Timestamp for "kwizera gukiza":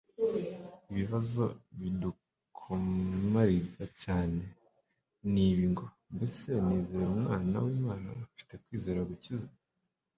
8.63-9.49